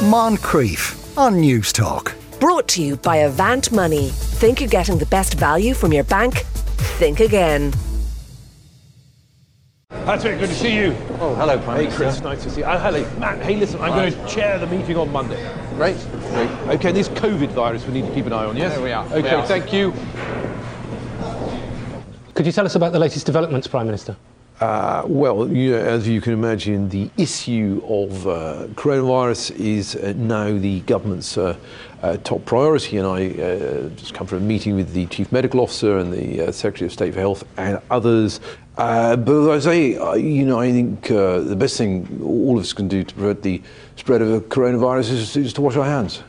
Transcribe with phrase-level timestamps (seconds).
[0.00, 2.16] Moncrieff on News Talk.
[2.40, 4.08] Brought to you by Avant Money.
[4.08, 6.38] Think you're getting the best value from your bank?
[6.98, 7.74] Think again.
[9.90, 10.96] Patrick, good to see you.
[11.20, 12.66] Oh, hello, Prime Hey, Chris, nice to see you.
[12.66, 13.42] Oh, hello, Matt.
[13.42, 15.36] Hey, listen, I'm going to chair the meeting on Monday.
[15.74, 15.98] Great.
[16.30, 16.50] Great.
[16.76, 18.72] Okay, this COVID virus we need to keep an eye on, yes?
[18.72, 19.04] There we are.
[19.04, 19.46] Okay, We are.
[19.46, 19.92] thank you.
[22.32, 24.16] Could you tell us about the latest developments, Prime Minister?
[24.60, 30.12] Uh, well, you know, as you can imagine, the issue of uh, coronavirus is uh,
[30.16, 31.56] now the government's uh,
[32.02, 32.98] uh, top priority.
[32.98, 36.48] And I uh, just come from a meeting with the Chief Medical Officer and the
[36.48, 38.40] uh, Secretary of State for Health and others.
[38.76, 42.58] Uh, but as I say, uh, you know, I think uh, the best thing all
[42.58, 43.62] of us can do to prevent the
[43.96, 46.22] spread of the coronavirus is, is to wash our hands.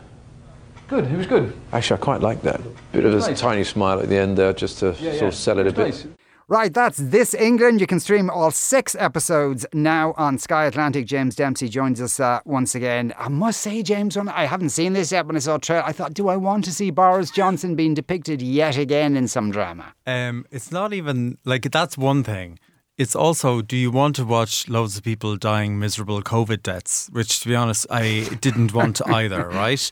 [0.88, 1.06] Good.
[1.06, 1.54] It was good.
[1.74, 2.62] Actually, I quite like that.
[2.94, 3.40] Bit of a Nice.
[3.40, 5.28] tiny smile at the end there, just to Yeah, sort yeah.
[5.28, 5.88] of sell it a bit.
[5.88, 6.08] nice.
[6.52, 7.80] Right, that's This England.
[7.80, 11.06] You can stream all six episodes now on Sky Atlantic.
[11.06, 13.14] James Dempsey joins us uh, once again.
[13.18, 15.26] I must say, James, when I haven't seen this yet.
[15.26, 18.42] When I saw trailer, I thought, do I want to see Boris Johnson being depicted
[18.42, 19.94] yet again in some drama?
[20.06, 22.60] Um, it's not even like that's one thing.
[22.98, 27.08] It's also, do you want to watch loads of people dying miserable COVID deaths?
[27.14, 29.48] Which, to be honest, I didn't want either.
[29.48, 29.90] Right?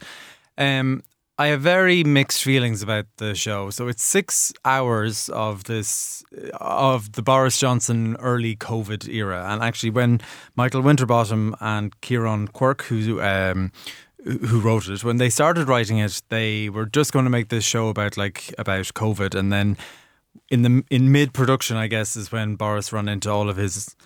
[0.58, 1.04] Um,
[1.40, 3.70] I have very mixed feelings about the show.
[3.70, 6.22] So it's six hours of this
[6.60, 10.20] of the Boris Johnson early COVID era, and actually when
[10.54, 13.72] Michael Winterbottom and Kieron Quirke, who um,
[14.22, 17.64] who wrote it, when they started writing it, they were just going to make this
[17.64, 19.78] show about like about COVID, and then
[20.50, 23.96] in the in mid production, I guess, is when Boris ran into all of his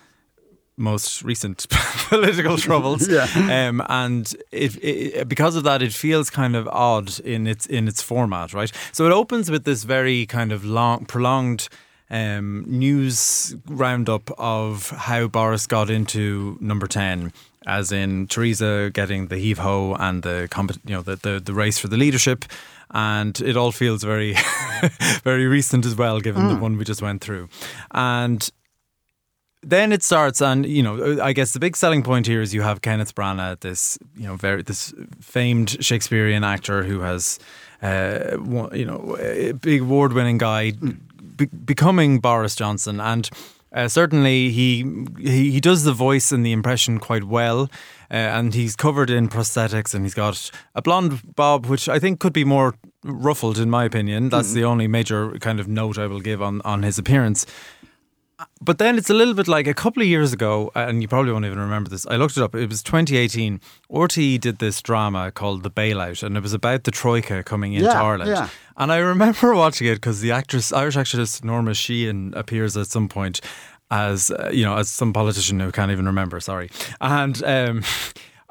[0.76, 1.66] most recent
[2.08, 3.08] political troubles.
[3.08, 3.26] Yeah.
[3.34, 7.88] Um, and it, it because of that, it feels kind of odd in its in
[7.88, 8.72] its format, right?
[8.92, 11.68] So it opens with this very kind of long, prolonged.
[12.10, 17.32] Um, news roundup of how Boris got into number ten,
[17.66, 20.46] as in Theresa getting the heave ho and the
[20.84, 22.44] you know the, the the race for the leadership,
[22.90, 24.36] and it all feels very
[25.24, 27.48] very recent as well, given the one we just went through,
[27.92, 28.50] and
[29.64, 32.62] then it starts, and you know, I guess the big selling point here is you
[32.62, 37.38] have Kenneth Branagh, this you know, very this famed Shakespearean actor who has,
[37.82, 38.36] uh,
[38.72, 40.72] you know, a big award-winning guy,
[41.36, 43.28] be- becoming Boris Johnson, and
[43.72, 44.84] uh, certainly he,
[45.18, 47.70] he he does the voice and the impression quite well.
[48.10, 52.20] Uh, and he's covered in prosthetics, and he's got a blonde bob, which I think
[52.20, 54.28] could be more ruffled, in my opinion.
[54.28, 57.46] That's the only major kind of note I will give on on his appearance.
[58.60, 61.32] But then it's a little bit like a couple of years ago, and you probably
[61.32, 62.06] won't even remember this.
[62.06, 62.54] I looked it up.
[62.54, 63.60] It was 2018.
[63.90, 67.88] RTE did this drama called The Bailout, and it was about the Troika coming into
[67.88, 68.30] Yeah, Ireland.
[68.30, 68.48] yeah.
[68.76, 73.08] And I remember watching it because the actress, Irish actress Norma Sheehan, appears at some
[73.08, 73.40] point
[73.90, 76.40] as uh, you know as some politician who can't even remember.
[76.40, 77.42] Sorry, and.
[77.44, 77.82] Um,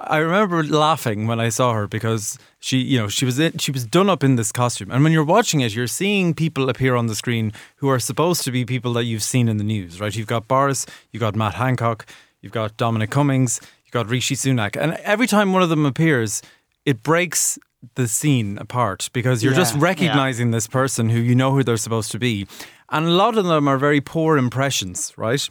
[0.08, 3.72] I remember laughing when I saw her because she, you know, she was in, she
[3.72, 6.96] was done up in this costume, and when you're watching it, you're seeing people appear
[6.96, 10.00] on the screen who are supposed to be people that you've seen in the news,
[10.02, 10.16] right?
[10.16, 12.06] You've got Boris, you've got Matt Hancock,
[12.42, 16.42] you've got Dominic Cummings, you've got Rishi Sunak, and every time one of them appears,
[16.86, 17.58] it breaks
[17.96, 21.78] the scene apart because you're just Yeah, recognizing this person who you know who they're
[21.78, 22.48] supposed to be,
[22.90, 25.50] and a lot of them are very poor impressions, right?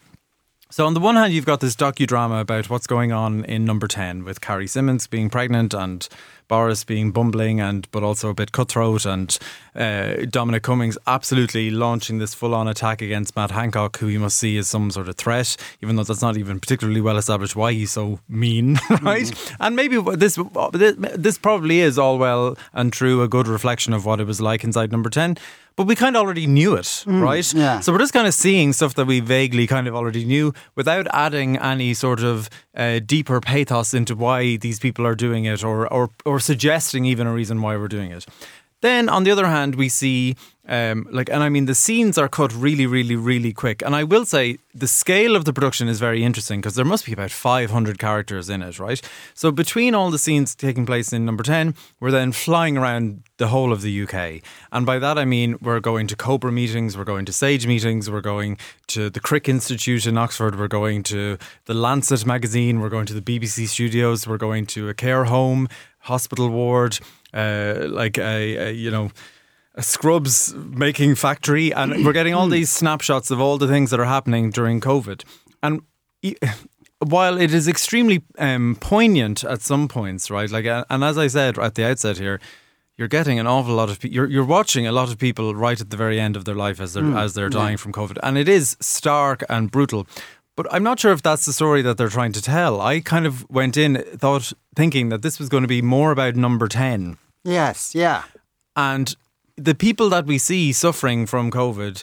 [0.72, 3.86] So on the one hand, you've got this docudrama about what's going on in Number
[3.86, 6.08] Ten with Carrie Symonds being pregnant and
[6.52, 9.38] Boris being bumbling and but also a bit cutthroat and
[9.74, 14.58] uh, Dominic Cummings absolutely launching this full-on attack against Matt Hancock, who you must see
[14.58, 17.92] as some sort of threat, even though that's not even particularly well established why he's
[17.92, 19.32] so mean, right?
[19.60, 20.38] And maybe this
[21.16, 24.62] this probably is all well and true, a good reflection of what it was like
[24.62, 25.38] inside Number Ten.
[25.74, 27.54] But we kind of already knew it, right?
[27.54, 27.80] yeah.
[27.80, 31.06] So we're just kind of seeing stuff that we vaguely kind of already knew without
[31.12, 35.90] adding any sort of uh, deeper pathos into why these people are doing it or,
[35.90, 38.26] or, or suggesting even a reason why we're doing it.
[38.80, 40.36] Then, on the other hand, we see,
[40.68, 43.82] um, like, and I mean, the scenes are cut really, really, really quick.
[43.82, 47.04] And I will say the scale of the production is very interesting because there must
[47.04, 49.00] be about 500 characters in it, right?
[49.34, 53.48] So, between all the scenes taking place in number 10, we're then flying around the
[53.48, 54.40] whole of the UK.
[54.70, 58.08] And by that, I mean, we're going to Cobra meetings, we're going to SAGE meetings,
[58.08, 58.56] we're going
[58.86, 63.14] to the Crick Institute in Oxford, we're going to the Lancet magazine, we're going to
[63.14, 65.68] the BBC studios, we're going to a care home,
[65.98, 67.00] hospital ward,
[67.34, 69.10] uh, like a, a you know
[69.78, 74.04] scrubs making factory, and we're getting all these snapshots of all the things that are
[74.04, 75.24] happening during COVID.
[75.62, 75.82] And
[76.98, 80.50] while it is extremely um, poignant at some points, right?
[80.50, 82.40] Like, and as I said at the outset here,
[82.96, 84.14] you're getting an awful lot of people.
[84.14, 86.80] You're, you're watching a lot of people right at the very end of their life
[86.80, 90.06] as they're as they're dying from COVID, and it is stark and brutal.
[90.54, 92.80] But I'm not sure if that's the story that they're trying to tell.
[92.80, 96.36] I kind of went in thought thinking that this was going to be more about
[96.36, 98.24] number 10 Yes, yeah.
[98.76, 99.16] and
[99.56, 102.02] the people that we see suffering from COVID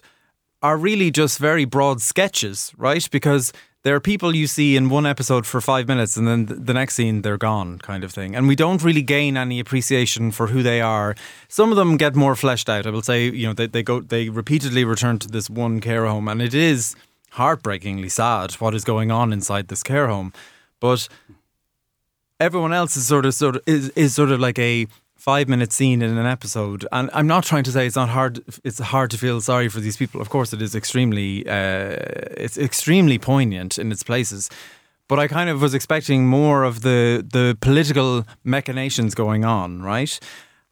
[0.62, 3.10] are really just very broad sketches, right?
[3.12, 3.54] Because
[3.84, 6.96] there are people you see in one episode for five minutes and then the next
[6.96, 8.36] scene they're gone, kind of thing.
[8.36, 11.16] And we don't really gain any appreciation for who they are.
[11.48, 12.86] Some of them get more fleshed out.
[12.86, 16.06] I will say, you know, they, they go, they repeatedly return to this one care
[16.06, 16.96] home, and it is
[17.32, 20.34] heartbreakingly sad what is going on inside this care home.
[20.82, 21.08] But
[22.40, 24.88] everyone else is sort of sort of is, is sort of like a
[25.20, 28.42] five minute scene in an episode and i'm not trying to say it's not hard
[28.64, 31.98] it's hard to feel sorry for these people of course it is extremely uh,
[32.38, 34.50] it's extremely poignant in its places
[35.10, 40.20] but i kind of was expecting more of the the political machinations going on right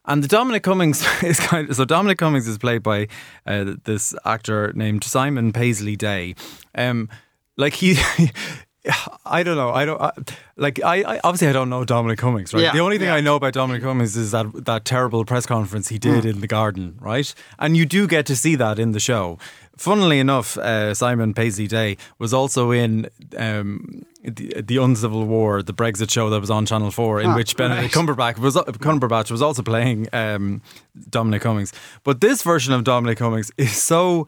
[0.10, 3.10] and the Dominic Cummings is kind of so Dominic Cummings is played by
[3.46, 6.34] uh, this actor named Simon Paisley Day.
[6.76, 7.10] Um,
[7.58, 7.98] like he,
[9.26, 9.72] I don't know.
[9.72, 10.12] I don't I,
[10.56, 10.84] like.
[10.84, 12.54] I, I obviously I don't know Dominic Cummings.
[12.54, 12.64] Right.
[12.64, 13.16] Yeah, the only thing yeah.
[13.16, 16.48] I know about Dominic Cummings is that that terrible press conference he did in the
[16.48, 16.98] garden.
[17.02, 17.34] Right.
[17.60, 19.38] And you do get to see that in the show.
[19.78, 25.74] Funnily enough, uh, Simon Paisley Day was also in um, the, the Uncivil War, the
[25.74, 28.08] Brexit show that was on Channel Four, in Ah, which Benedict right.
[28.08, 30.64] Cumberbatch was Cumberbatch was also playing um,
[31.10, 31.74] Dominic Cummings.
[32.04, 34.28] But this version of Dominic Cummings is so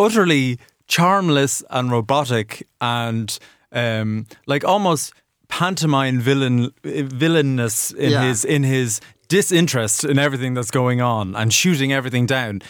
[0.00, 0.58] utterly
[0.88, 3.38] charmless and robotic and
[3.72, 5.12] um, like almost
[5.48, 8.22] pantomime villain villainous in Yeah.
[8.28, 12.62] his in his disinterest in everything that's going on and shooting everything down.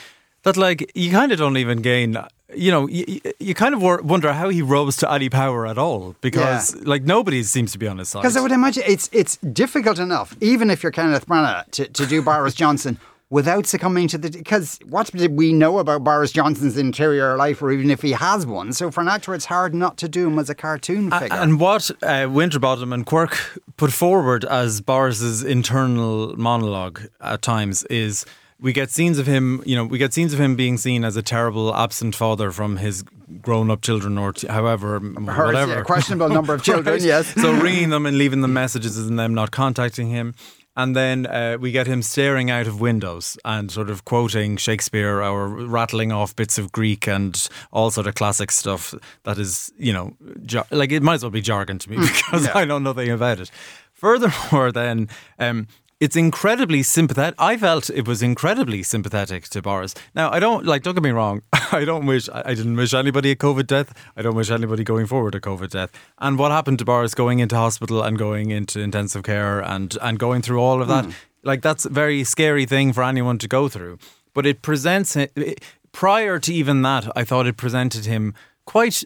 [0.42, 2.16] That like you kind of don't even gain.
[2.54, 6.14] You know, you, you kind of wonder how he rose to any power at all
[6.22, 8.22] because like nobody seems to be on his side.
[8.22, 12.06] Because I would imagine it's it's difficult enough, even if you're Kenneth Branagh, to, to
[12.06, 12.98] do Boris Johnson
[13.30, 14.30] without succumbing to the.
[14.30, 18.46] Because what did we know about Boris Johnson's interior life, or even if he has
[18.46, 18.72] one?
[18.72, 21.28] So for an actor, it's hard not to do him as a cartoon figure.
[21.36, 23.36] And what uh, Winterbottom and Quirke
[23.76, 28.24] put forward as Boris's internal monologue at times is
[28.60, 31.16] we get scenes of him, you know, we get scenes of him being seen as
[31.16, 33.04] a terrible absent father from his
[33.40, 35.72] grown-up children or t- however, Hers, whatever.
[35.74, 37.02] yeah, questionable number of children, Right.
[37.02, 37.32] yes.
[37.34, 40.34] So ringing them and leaving them messages and them not contacting him.
[40.78, 45.20] And then uh, we get him staring out of windows and sort of quoting Shakespeare
[45.20, 48.94] or rattling off bits of Greek and all sort of classic stuff
[49.24, 50.14] that is, you know,
[50.46, 53.40] jar- like it might as well be jargon to me because I know nothing about
[53.40, 53.50] it.
[53.92, 55.08] Furthermore, then,
[55.40, 55.66] um,
[56.00, 57.34] it's incredibly sympathetic.
[57.38, 59.94] I felt it was incredibly sympathetic to Boris.
[60.14, 60.82] Now, I don't like.
[60.82, 61.42] Don't get me wrong.
[61.72, 62.28] I don't wish.
[62.32, 63.92] I didn't wish anybody a COVID death.
[64.16, 65.90] I don't wish anybody going forward a COVID death.
[66.18, 70.18] And what happened to Boris going into hospital and going into intensive care and and
[70.18, 71.06] going through all of that?
[71.06, 71.10] Hmm.
[71.42, 73.98] Like that's a very scary thing for anyone to go through.
[74.34, 77.10] But it presents it- prior to even that.
[77.16, 78.34] I thought it presented him
[78.66, 79.02] quite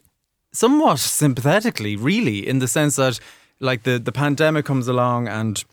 [0.52, 3.18] somewhat sympathetically, really, in the sense that
[3.60, 5.64] like the the pandemic comes along and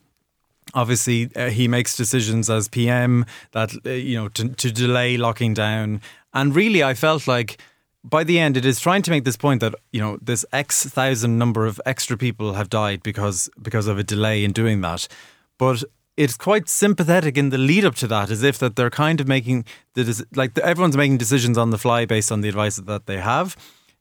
[0.74, 5.54] obviously uh, he makes decisions as PM that uh, you know to, to delay locking
[5.54, 6.01] down.
[6.33, 7.62] And really I felt like
[8.04, 10.86] by the end it is trying to make this point that you know this x
[10.86, 15.07] thousand number of extra people have died because because of a delay in doing that.
[15.57, 15.83] But
[16.16, 19.27] it's quite sympathetic in the lead up to that as if that they're kind of
[19.27, 23.18] making the like everyone's making decisions on the fly based on the advice that they
[23.18, 23.56] have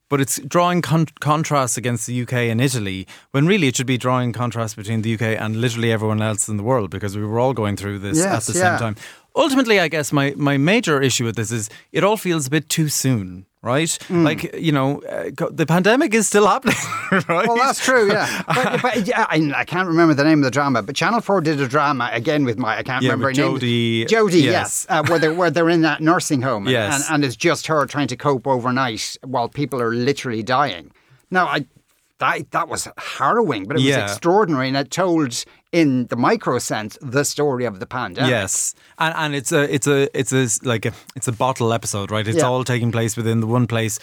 [0.09, 3.99] but it's drawing con- contrasts against the UK and Italy when really it should be
[3.99, 7.39] drawing contrasts between the UK and literally everyone else in the world because we were
[7.39, 8.77] all going through this at the yeah.
[8.77, 8.97] same time.
[9.39, 12.69] Ultimately, I guess my, my major issue with this is it all feels a bit
[12.69, 13.89] too soon, right?
[14.09, 14.25] Mm.
[14.25, 16.75] Like, you know, uh, the pandemic is still happening,
[17.13, 17.47] right?
[17.47, 18.43] Well, that's true, yeah.
[18.49, 21.41] But, but yeah, I, I can't remember the name of the drama, but Channel Four
[21.41, 23.59] did a drama again with my I can't Yeah, remember her name.
[23.59, 24.53] Jodie- Jodie, yes.
[24.53, 27.07] yes, uh, where they where they're in that nursing home, and- Yes.
[27.09, 30.91] and, and it's just her trying to cope overnight while people are literally dying.
[31.31, 31.65] Now, I
[32.19, 34.03] that that was harrowing, but it was Yeah.
[34.03, 38.31] extraordinary, and it told in the micro sense the story of the pandemic.
[38.31, 42.11] Yes, and and it's a it's a it's a like a, it's a bottle episode,
[42.11, 42.27] right?
[42.27, 42.47] It's Yeah.
[42.49, 43.99] all taking place within the one place.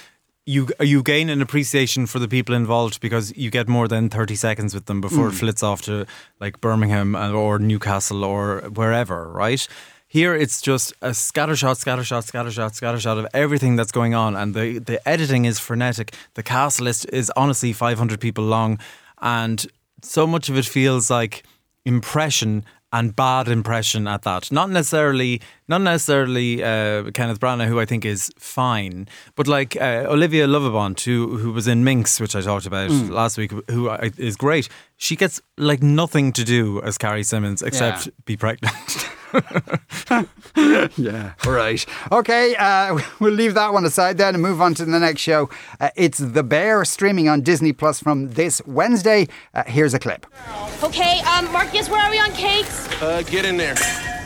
[0.47, 4.35] You you gain an appreciation for the people involved because you get more than thirty
[4.35, 6.05] seconds with them before it flits off to
[6.39, 9.67] like Birmingham uh, or Newcastle or wherever, right?
[10.07, 14.77] Here it's just a scattershot, scattershot, scattershot, scattershot of everything that's going on, and the
[14.77, 16.13] the editing is frenetic.
[16.35, 18.77] The cast list is honestly five hundred people long,
[19.21, 19.65] and
[20.03, 21.41] so much of it feels like
[21.85, 24.51] impression and bad impression at that.
[24.51, 30.05] Not necessarily, not necessarily uh, Kenneth Branagh, who I think is fine, but like uh,
[30.07, 34.35] Olivia Lovibond, who who was in Minx, which I talked about last week, who is
[34.35, 34.69] great.
[34.97, 38.11] She gets like nothing to do as Carrie Symonds except Yeah.
[38.25, 39.09] be pregnant.
[40.97, 41.85] yeah, right.
[42.11, 45.49] Okay, uh, we'll leave that one aside then and move on to the next show.
[45.79, 49.27] Uh, it's The Bear streaming on Disney Plus from this Wednesday.
[49.53, 50.25] Uh, here's a clip.
[50.83, 52.87] Okay, um, Marcus, where are we on cakes?
[53.01, 53.75] Uh, get in there.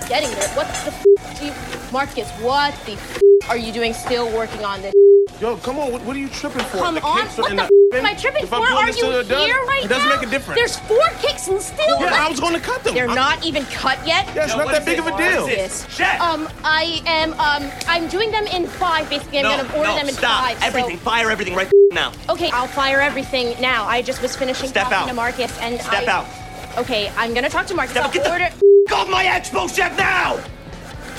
[0.07, 0.49] Getting there.
[0.49, 1.05] What the f-
[1.39, 1.53] do you,
[1.91, 2.29] Marcus?
[2.41, 3.19] What the f-
[3.49, 3.93] are you doing?
[3.93, 4.93] Still working on this?
[5.41, 5.91] Yo, come on.
[5.91, 6.77] What, what are you tripping for?
[6.79, 7.21] Come the on.
[7.21, 8.55] kicks What in the the f- am I tripping if for?
[8.55, 9.85] Are you till they're done, here right now?
[9.85, 10.15] It doesn't now?
[10.19, 10.59] make a difference.
[10.59, 11.97] There's four kicks and still.
[11.99, 12.19] yeah, left.
[12.19, 12.93] I was going to cut them.
[12.93, 14.27] They're I'm- not even cut yet.
[14.35, 15.47] Yeah, it's not that big of a deal.
[15.47, 15.85] Yes.
[16.19, 17.31] Um, I am.
[17.39, 19.09] Um, I'm doing them in five.
[19.09, 20.43] Basically, I'm no, gonna order no, them in stop.
[20.43, 20.59] five.
[20.59, 20.97] so- Everything.
[20.97, 22.11] Fire everything right now.
[22.27, 23.85] Okay, I'll fire everything now.
[23.85, 25.07] I just was finishing Step talking out.
[25.07, 25.83] to Marcus and I.
[25.83, 26.77] Step I, out.
[26.77, 27.91] Okay, I'm gonna talk to Marcus.
[27.91, 28.13] Step I'll out.
[28.13, 30.39] Get the f- off my expo chef now!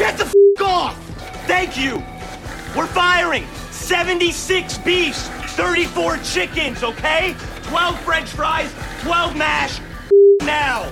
[0.01, 0.97] Get the f- off!
[1.47, 2.03] Thank you.
[2.75, 7.35] We're firing 76 beefs, 34 chickens, okay?
[7.65, 9.79] 12 French fries, 12 mash.
[10.41, 10.91] Now.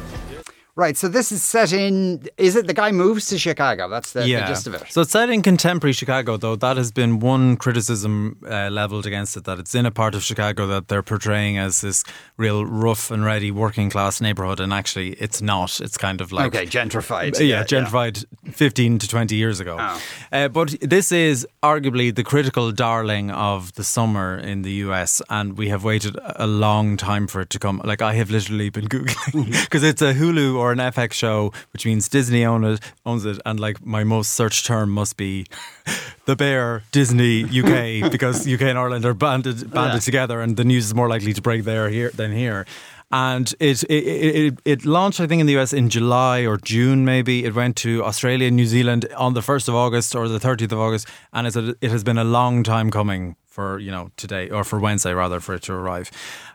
[0.78, 2.28] Right, so this is set in.
[2.36, 3.88] Is it the guy moves to Chicago?
[3.88, 4.84] That's the, the gist of it.
[4.90, 6.54] So it's set in contemporary Chicago, though.
[6.54, 10.22] That has been one criticism uh, leveled against it that it's in a part of
[10.22, 12.04] Chicago that they're portraying as this
[12.36, 15.80] real rough and ready working class neighborhood, and actually it's not.
[15.80, 17.36] It's kind of like okay, gentrified.
[17.44, 19.78] yeah, gentrified 15 to 20 years ago.
[19.80, 20.00] Oh.
[20.30, 25.58] Uh, but this is arguably the critical darling of the summer in the US, and
[25.58, 27.82] we have waited a long time for it to come.
[27.84, 31.84] Like, I have literally been Googling because it's a Hulu or an FX show, which
[31.86, 35.46] means Disney own it, owns it, and like my most searched term must be
[36.26, 40.00] the Bear Disney UK because UK and Ireland are banded banded Yeah.
[40.00, 42.66] together, and the news is more likely to break there here than here.
[43.10, 47.04] And it, it it it launched, I think, in the US in July or June,
[47.04, 47.44] maybe.
[47.44, 50.78] It went to Australia New Zealand on the first of August or the thirtieth of
[50.78, 54.50] August, and it's a, it has been a long time coming for you know today
[54.50, 56.10] or for Wednesday rather for it to arrive.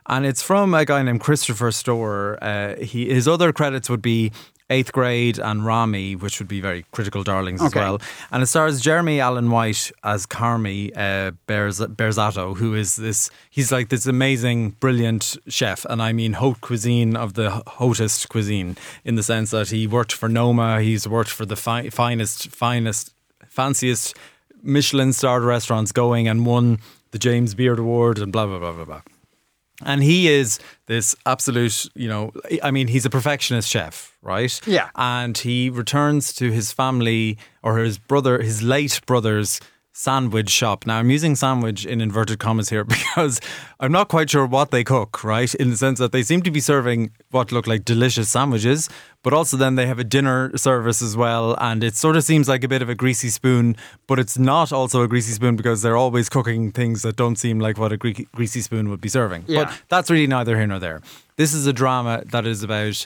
[0.06, 2.38] And it's from a guy named Christopher Storer.
[2.42, 4.32] Uh, he his other credits would be
[4.74, 8.02] Eighth Grade and Ramy, which would be very critical darlings as well.
[8.32, 13.72] And it stars Jeremy Allen White as Carmy uh, Berz- Berzatto, who is this, he's
[13.72, 15.86] like this amazing, brilliant chef.
[15.86, 18.76] And I mean, haute cuisine of the hotest cuisine
[19.06, 23.14] in the sense that he worked for Noma, he's worked for the fi- finest, finest,
[23.48, 24.16] fanciest
[24.64, 26.80] Michelin starred restaurants going and won
[27.12, 29.02] the James Beard Award and blah, blah, blah, blah, blah.
[29.84, 34.60] And he is this absolute, you know, I mean, he's a perfectionist chef, right?
[34.68, 34.90] Yeah.
[34.96, 39.60] And he returns to his family or his brother, his late brother's
[39.94, 40.88] sandwich shop.
[40.88, 43.40] Now, I'm using sandwich in inverted commas here because
[43.80, 45.54] I'm not quite sure what they cook, right?
[45.56, 48.90] In the sense that they seem to be serving what look like delicious sandwiches,
[49.22, 51.56] but also then they have a dinner service as well.
[51.60, 53.76] And it sort of seems like a bit of a greasy spoon,
[54.08, 57.60] but it's not also a greasy spoon because they're always cooking things that don't seem
[57.60, 59.46] like what a greasy spoon would be serving.
[59.48, 59.66] Yeah.
[59.66, 61.02] But that's really neither here nor there.
[61.36, 63.06] This is a drama that is about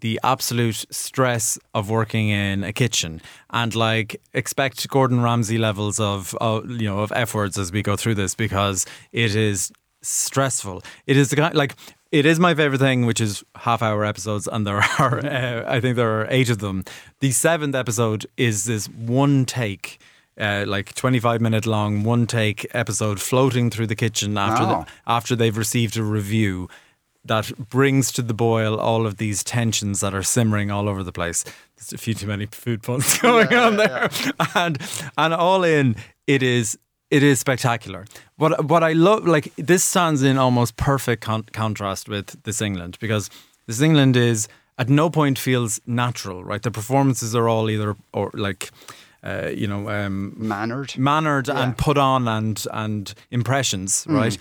[0.00, 6.34] the absolute stress of working in a kitchen and like expect Gordon Ramsay levels of,
[6.40, 9.70] of you know of F words as we go through this because it is
[10.02, 10.82] stressful.
[11.06, 11.74] It is the kind like
[12.12, 15.80] it is my favorite thing, which is half hour episodes, and there are uh, I
[15.80, 16.84] think there are eight of them.
[17.20, 19.98] The seventh episode is this one take.
[20.40, 24.66] Uh, like 25 minute long one take episode floating through the kitchen after Oh.
[24.68, 26.66] the, after they've received a review
[27.24, 31.12] that brings to the boil all of these tensions that are simmering all over the
[31.12, 31.44] place.
[31.76, 34.08] There's a few too many food puns going on there,
[34.54, 34.78] and
[35.18, 35.96] and all in
[36.26, 36.78] it is
[37.10, 38.06] it is spectacular.
[38.36, 42.96] What what I love like this stands in almost perfect con- contrast with this England
[43.00, 43.28] because
[43.66, 44.48] this England is
[44.78, 46.42] at no point feels natural.
[46.42, 48.70] Right, the performances are all either or like.
[49.22, 50.96] Uh, you know, um, Mannered.
[50.96, 54.38] mannered and put on and and impressions, right?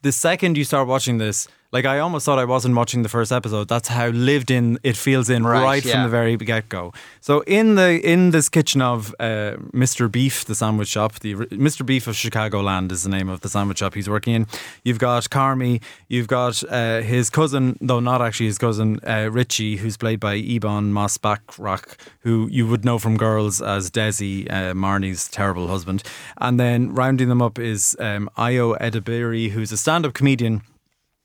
[0.00, 3.32] The second you start watching this, like I almost thought I wasn't watching the first
[3.32, 3.66] episode.
[3.66, 5.92] That's how lived in it feels in Right, right, yeah.
[5.92, 6.92] from the very get go.
[7.20, 10.10] So in the in this kitchen of uh, Mr.
[10.10, 11.84] Beef, the sandwich shop, the Mr.
[11.84, 14.46] Beef of Chicagoland is the name of the sandwich shop he's working in.
[14.84, 19.76] You've got Carmy, you've got uh, his cousin, though not actually his cousin, uh, Richie,
[19.76, 24.74] who's played by Ebon Moss Bachrach, who you would know from Girls as Desi, uh,
[24.74, 26.02] Marnie's terrible husband.
[26.36, 30.62] And then rounding them up is um, Ayo Edebiri, who's a stand-up comedian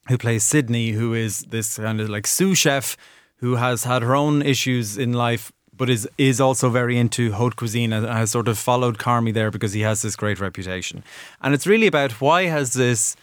[0.10, 2.98] who plays Sydney, who is this kind of like sous chef
[3.38, 7.56] who has had her own issues in life, but is is also very into haute
[7.56, 11.04] cuisine and has sort of followed Carmy there because he has this great reputation.
[11.42, 13.16] And it's really about why has this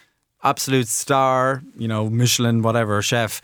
[0.43, 3.41] absolute star, you know, Michelin, whatever chef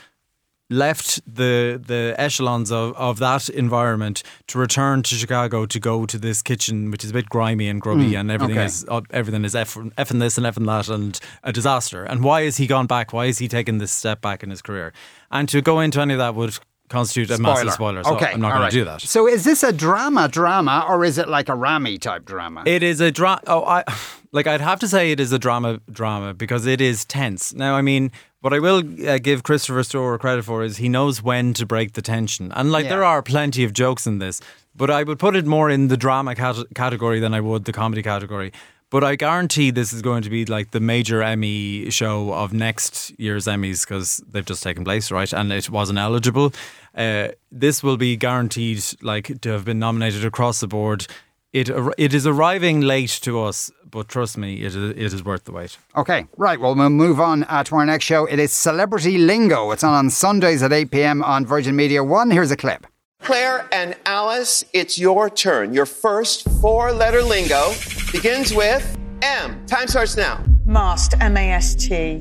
[0.70, 6.18] left the the echelons of, of that environment to return to Chicago to go to
[6.18, 8.66] this kitchen which is a bit grimy and grubby mm, and everything okay.
[8.66, 12.04] is everything is effing this and effing that and a disaster.
[12.04, 13.12] And why has he gone back?
[13.12, 14.92] Why has he taken this step back in his career?
[15.30, 16.58] And to go into any of that would
[16.90, 18.04] constitute a massive spoiler.
[18.04, 18.70] So okay, I'm not going right.
[18.70, 19.00] to do that.
[19.00, 22.62] So is this a drama drama or is it like a Ramy type drama?
[22.66, 23.40] It is a drama.
[23.46, 23.84] Oh, I
[24.32, 24.46] like.
[24.46, 27.54] I'd have to say it is a drama drama because it is tense.
[27.54, 31.22] Now, I mean, what I will uh, give Christopher Storer credit for is he knows
[31.22, 32.90] when to break the tension, and like Yeah.
[32.90, 34.40] there are plenty of jokes in this,
[34.76, 37.72] but I would put it more in the drama cat- category than I would the
[37.72, 38.52] comedy category.
[38.90, 43.18] But I guarantee this is going to be like the major Emmy show of next
[43.20, 45.32] year's Emmys because they've just taken place, right?
[45.32, 46.52] And it wasn't eligible.
[46.94, 51.06] Uh, this will be guaranteed, like, to have been nominated across the board.
[51.52, 51.68] It
[51.98, 55.52] it is arriving late to us, but trust me, it is, it is worth the
[55.52, 55.78] wait.
[55.96, 56.60] Okay, right.
[56.60, 58.24] Well, we'll move on uh, to our next show.
[58.26, 59.72] It is Celebrity Lingo.
[59.72, 61.24] It's on on Sundays at 8 p.m.
[61.24, 62.30] on Virgin Media 1.
[62.30, 62.86] Here's a clip.
[63.22, 65.74] Claire and Alice, it's your turn.
[65.74, 67.72] Your first four letter lingo
[68.12, 69.64] begins with M.
[69.66, 70.42] Time starts now.
[70.64, 72.20] Mast, M A S T.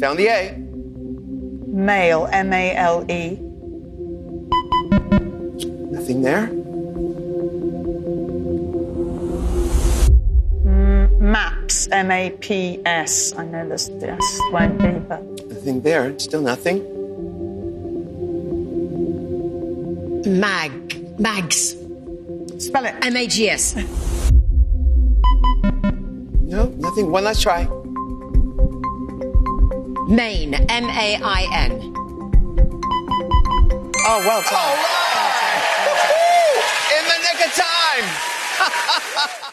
[0.00, 0.56] Found the A.
[1.66, 3.38] Male, M A L E.
[5.90, 6.46] Nothing there.
[11.20, 13.34] Maps, M A P S.
[13.34, 15.22] I know this, this won't be, but.
[15.48, 16.18] Nothing there.
[16.18, 16.99] Still nothing.
[20.26, 21.18] Mag.
[21.18, 21.76] Mags.
[22.58, 22.94] Spell it.
[23.02, 23.74] M A G S.
[26.42, 27.10] No, nothing.
[27.10, 27.64] One last try.
[30.08, 30.54] Main.
[30.54, 31.92] M A I N.
[34.02, 34.78] Oh, well oh, done.
[36.98, 39.46] In the nick of time.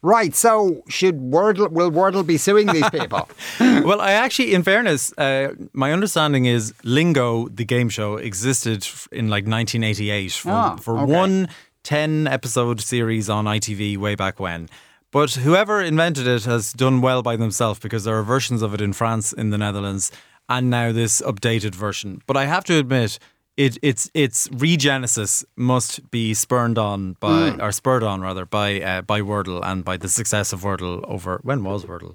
[0.00, 3.28] Right, so should Wordle, will Wordle be suing these people?
[3.60, 9.28] well, I actually, in fairness, uh, my understanding is Lingo, the game show, existed in
[9.28, 11.12] like 1988 for, Ah, for okay.
[11.12, 11.48] one
[11.82, 14.68] 10 episode series on ITV way back when.
[15.10, 18.80] But whoever invented it has done well by themselves because there are versions of it
[18.80, 20.12] in France, in the Netherlands,
[20.48, 22.22] and now this updated version.
[22.26, 23.18] But I have to admit,
[23.58, 27.62] it, its its regenesis must be spurned on by Mm.
[27.62, 31.40] or spurred on rather by uh, by Wordle and by the success of Wordle over
[31.42, 32.14] when was Wordle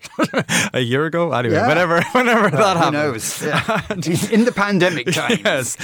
[0.74, 1.68] a year ago anyway Yeah.
[1.68, 3.42] whenever whenever Well, that who happened knows?
[3.44, 4.32] Yeah.
[4.36, 5.42] In the pandemic times.
[5.46, 5.78] yes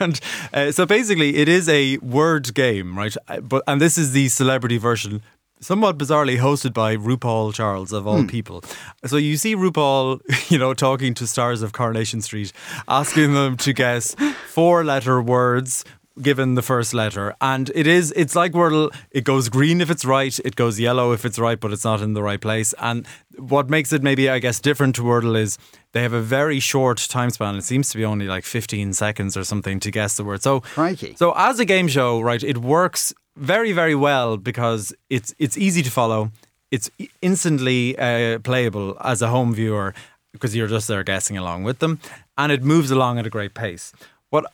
[0.00, 0.20] and
[0.52, 4.28] uh, so basically it is a word game right Uh, but and this is the
[4.28, 5.22] celebrity version
[5.64, 8.26] somewhat bizarrely hosted by RuPaul Charles of all Hmm.
[8.26, 8.62] people.
[9.06, 12.52] So you see RuPaul you know talking to stars of Coronation Street
[12.88, 14.14] asking them to guess
[14.48, 15.84] four letter words
[16.22, 17.34] given the first letter.
[17.40, 21.10] And it is it's like Wordle it goes green if it's right it goes yellow
[21.12, 22.72] if it's right but it's not in the right place.
[22.78, 23.04] And
[23.36, 25.58] what makes it maybe I guess different to Wordle is
[25.92, 27.56] they have a very short time span.
[27.56, 30.40] It seems to be only like 15 seconds or something to guess the word.
[30.42, 31.16] So Crikey.
[31.16, 35.82] so as a game show right it works very very well because it's it's easy
[35.82, 36.30] to follow
[36.70, 36.90] it's
[37.22, 39.94] instantly uh, playable as a home viewer
[40.32, 41.98] because you're just there guessing along with them
[42.38, 43.92] and it moves along at a great pace
[44.30, 44.44] what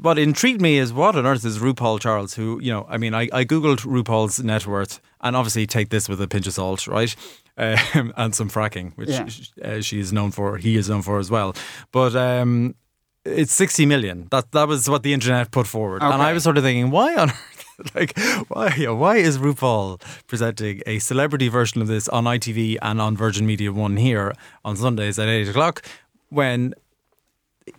[0.00, 3.12] what intrigued me is what on earth is RuPaul Charles, who, you know, I mean,
[3.12, 6.86] I, I Googled RuPaul's net worth and obviously take this with a pinch of salt,
[6.86, 7.14] right?
[7.58, 9.26] Um, and some fracking, which Yeah.
[9.62, 11.54] uh, she is known for, he is known for as well.
[11.90, 12.76] But um,
[13.24, 14.28] it's 60 million.
[14.30, 16.00] That, that was what the internet put forward.
[16.02, 17.57] And I was sort of thinking, why on earth?
[17.94, 23.16] Like, why, why is RuPaul presenting a celebrity version of this on ITV and on
[23.16, 25.82] Virgin Media One here on Sundays at eight o'clock
[26.30, 26.74] when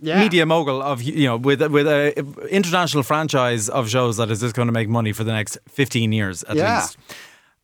[0.02, 0.20] Yeah.
[0.20, 2.14] media mogul of you know with with a
[2.50, 6.12] international franchise of shows that is just going to make money for the next 15
[6.14, 6.76] years at Yeah.
[6.82, 6.98] least.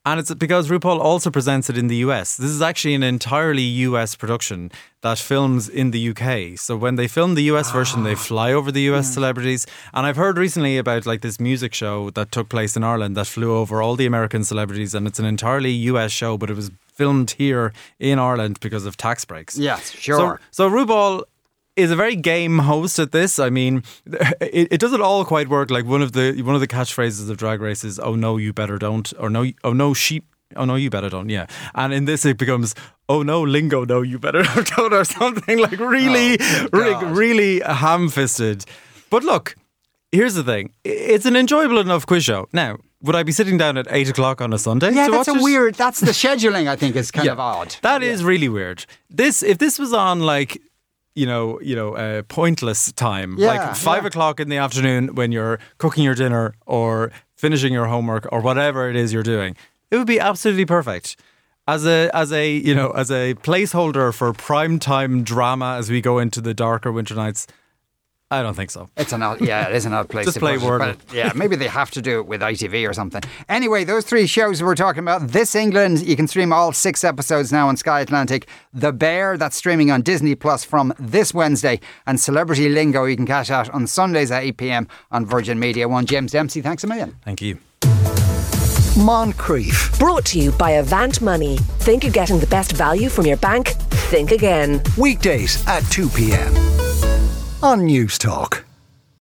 [0.05, 2.37] And it's because RuPaul also presents it in the US.
[2.37, 6.59] This is actually an entirely US production that films in the UK.
[6.59, 8.15] So when they film the US version, they ah.
[8.15, 9.65] fly over the US celebrities.
[9.95, 13.25] And I've heard recently about like this music show that took place in Ireland that
[13.25, 16.69] flew over all the American celebrities and it's an entirely US show, but it was
[16.93, 19.57] filmed here in Ireland because of tax breaks.
[19.57, 20.41] Yes, So, sure.
[20.51, 21.23] so RuPaul
[21.75, 23.39] is a very game host at this.
[23.39, 23.83] I mean,
[24.41, 25.69] it, it doesn't all quite work.
[25.69, 28.53] Like one of the one of the catchphrases of Drag Race is "Oh no, you
[28.53, 31.29] better don't," or "No, oh no, sheep." Oh no, you better don't.
[31.29, 32.75] Yeah, and in this it becomes
[33.09, 33.83] oh no, lingo.
[33.83, 34.43] No, you better
[34.77, 38.63] don't, or something like really, Oh, really, really ham-fisted.
[39.09, 39.55] But look,
[40.11, 42.47] here's the thing: it's an enjoyable enough quiz show.
[42.53, 44.91] Now, would I be sitting down at eight o'clock on a Sunday?
[44.93, 45.41] Yeah, that's a it?
[45.41, 45.75] weird.
[45.75, 46.67] That's the scheduling.
[46.67, 47.75] I think is kind of odd.
[47.81, 48.85] That is really weird.
[49.09, 50.61] This if this was on like
[51.15, 54.07] you know you know uh, pointless time Yeah, like five yeah.
[54.07, 58.89] o'clock in the afternoon when you're cooking your dinner or finishing your homework or whatever
[58.89, 59.55] it is you're doing,
[59.91, 61.15] it would be absolutely perfect.
[61.67, 65.99] As a as a you know as a placeholder for prime time drama as we
[66.01, 67.47] go into the darker winter nights,
[68.31, 68.89] I don't think so.
[68.97, 70.97] It's an odd, yeah, it is an odd place Just to play put Wordle.
[70.97, 73.21] but yeah, maybe they have to do it with ITV or something.
[73.47, 75.27] Anyway, those three shows we're talking about.
[75.27, 78.47] This England, you can stream all six episodes now on Sky Atlantic.
[78.73, 83.27] The Bear, that's streaming on Disney Plus from this Wednesday, and Celebrity Lingo, you can
[83.27, 86.07] catch out on Sundays at 8 pm on Virgin Media One.
[86.07, 87.15] James Dempsey, thanks a million.
[87.23, 87.59] Thank you.
[88.95, 89.99] Moncrieff.
[89.99, 91.57] Brought to you by Avant Money.
[91.57, 93.69] Think you're getting the best value from your bank?
[94.09, 94.81] Think again.
[94.97, 96.53] Weekdays at 2 p.m.
[97.65, 98.64] on News Talk.